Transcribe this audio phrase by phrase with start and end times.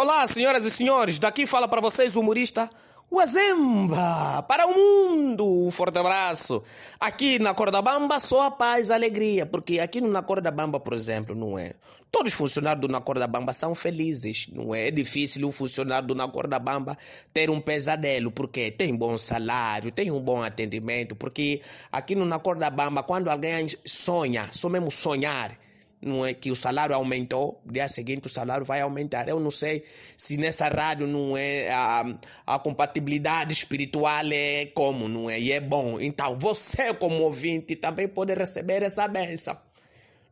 [0.00, 2.70] Olá, senhoras e senhores, daqui fala para vocês o humorista
[3.12, 5.66] Wazemba para o mundo.
[5.66, 6.62] Um forte abraço.
[6.98, 10.80] Aqui na Corda Bamba só a paz e alegria, porque aqui no Na Corda Bamba,
[10.80, 11.74] por exemplo, não é?
[12.10, 14.88] Todos os funcionários do Na Corda Bamba são felizes, não é?
[14.88, 16.96] É difícil um funcionário do Na Corda Bamba
[17.34, 21.60] ter um pesadelo, porque tem bom salário, tem um bom atendimento, porque
[21.92, 25.58] aqui no Na Corda Bamba, quando alguém sonha, só mesmo sonhar,
[26.02, 29.28] não é que o salário aumentou, dia seguinte o salário vai aumentar.
[29.28, 29.84] Eu não sei
[30.16, 32.04] se nessa rádio não é a,
[32.46, 35.38] a compatibilidade espiritual é como, não é?
[35.38, 36.00] E é bom.
[36.00, 39.58] Então você como ouvinte também pode receber essa benção.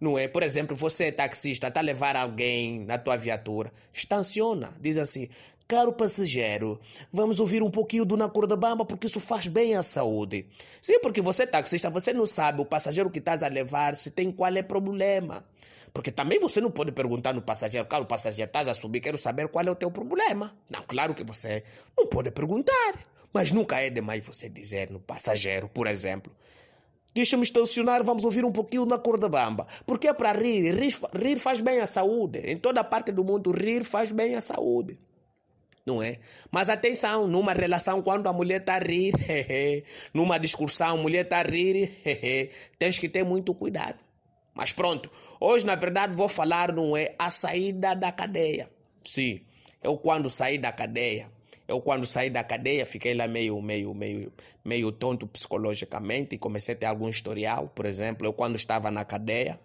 [0.00, 0.28] Não é?
[0.28, 5.28] Por exemplo, você é taxista, está a levar alguém na tua viatura, estaciona, diz assim,
[5.68, 6.80] Caro passageiro,
[7.12, 10.46] vamos ouvir um pouquinho do Na Corda Bamba porque isso faz bem à saúde.
[10.80, 14.10] Sim, porque você é taxista, você não sabe o passageiro que estás a levar se
[14.10, 15.44] tem qual é problema.
[15.92, 19.46] Porque também você não pode perguntar no passageiro, caro passageiro, estás a subir, quero saber
[19.48, 20.56] qual é o teu problema.
[20.70, 21.62] Não, claro que você
[21.94, 22.94] não pode perguntar.
[23.30, 26.34] Mas nunca é demais você dizer no passageiro, por exemplo.
[27.14, 29.66] Deixa-me estacionar, vamos ouvir um pouquinho na corda bamba.
[29.84, 30.74] Porque é para rir.
[30.74, 30.98] rir.
[31.14, 32.38] Rir faz bem à saúde.
[32.38, 34.98] Em toda parte do mundo, rir faz bem à saúde
[35.88, 36.18] não é?
[36.50, 39.14] Mas atenção, numa relação, quando a mulher está a rir,
[40.12, 41.90] numa discussão, a mulher está a rir,
[42.78, 44.04] tens que ter muito cuidado.
[44.54, 47.14] Mas pronto, hoje na verdade vou falar, não é?
[47.18, 48.68] A saída da cadeia.
[49.02, 49.40] Sim,
[49.82, 51.30] eu quando saí da cadeia,
[51.66, 54.32] eu quando saí da cadeia fiquei lá meio, meio, meio,
[54.64, 57.68] meio tonto psicologicamente e comecei a ter algum historial.
[57.68, 59.58] Por exemplo, eu quando estava na cadeia,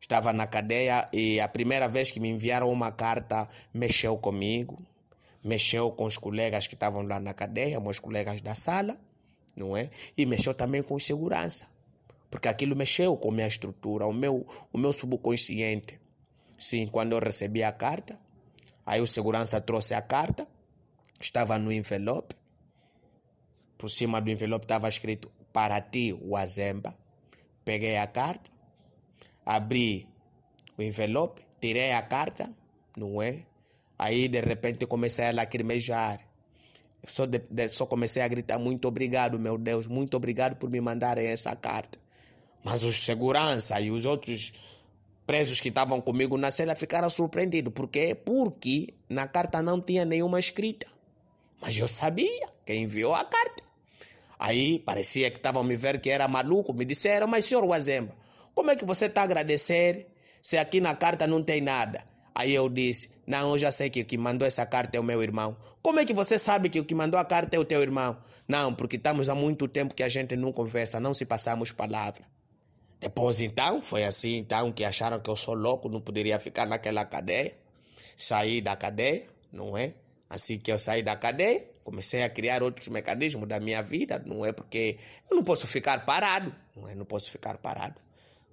[0.00, 4.78] estava na cadeia e a primeira vez que me enviaram uma carta mexeu comigo
[5.44, 8.98] mexeu com os colegas que estavam lá na cadeia, meus colegas da sala,
[9.54, 9.90] não é?
[10.16, 11.68] E mexeu também com segurança,
[12.30, 16.00] porque aquilo mexeu com a minha estrutura, o meu, o meu subconsciente.
[16.58, 18.18] Sim, quando eu recebi a carta,
[18.86, 20.48] aí o segurança trouxe a carta,
[21.20, 22.34] estava no envelope,
[23.76, 26.96] por cima do envelope estava escrito para ti, o Azemba.
[27.64, 28.50] Peguei a carta,
[29.44, 30.08] abri
[30.78, 32.50] o envelope, tirei a carta,
[32.96, 33.44] não é?
[33.98, 36.20] Aí de repente comecei a lacrimejar.
[37.06, 40.80] Só, de, de, só comecei a gritar: Muito obrigado, meu Deus, muito obrigado por me
[40.80, 41.98] mandarem essa carta.
[42.62, 44.54] Mas os segurança e os outros
[45.26, 47.72] presos que estavam comigo na cela ficaram surpreendidos.
[47.72, 48.14] Por quê?
[48.14, 50.86] Porque na carta não tinha nenhuma escrita.
[51.60, 53.62] Mas eu sabia quem enviou a carta.
[54.38, 56.72] Aí parecia que estavam me ver que era maluco.
[56.74, 58.14] Me disseram, mas senhor Wazemba,
[58.54, 60.06] como é que você está a agradecer
[60.42, 62.04] se aqui na carta não tem nada?
[62.34, 65.04] Aí eu disse: Não, eu já sei que o que mandou essa carta é o
[65.04, 65.56] meu irmão.
[65.80, 68.16] Como é que você sabe que o que mandou a carta é o teu irmão?
[68.48, 72.24] Não, porque estamos há muito tempo que a gente não conversa, não se passamos palavra.
[73.00, 77.04] Depois então, foi assim então que acharam que eu sou louco, não poderia ficar naquela
[77.04, 77.54] cadeia.
[78.16, 79.94] Saí da cadeia, não é?
[80.28, 84.44] Assim que eu saí da cadeia, comecei a criar outros mecanismos da minha vida, não
[84.44, 84.52] é?
[84.52, 84.98] Porque
[85.30, 86.94] eu não posso ficar parado, não é?
[86.94, 88.00] Não posso ficar parado.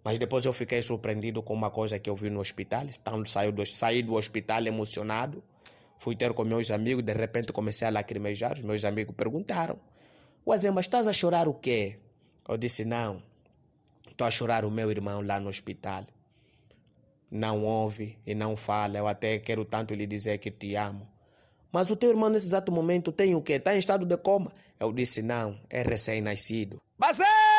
[0.03, 2.83] Mas depois eu fiquei surpreendido com uma coisa que eu vi no hospital.
[2.85, 5.43] Então, saí do, saí do hospital emocionado.
[5.97, 7.03] Fui ter com meus amigos.
[7.03, 8.53] De repente comecei a lacrimejar.
[8.53, 9.79] Os meus amigos perguntaram:
[10.45, 11.99] Wazemba, estás a chorar o quê?
[12.49, 13.21] Eu disse: Não.
[14.09, 16.05] Estou a chorar o meu irmão lá no hospital.
[17.29, 18.97] Não ouve e não fala.
[18.97, 21.07] Eu até quero tanto lhe dizer que te amo.
[21.71, 23.53] Mas o teu irmão nesse exato momento tem o quê?
[23.53, 24.51] Está em estado de coma?
[24.79, 25.59] Eu disse: Não.
[25.69, 26.81] É recém-nascido.
[26.97, 27.50] Basé!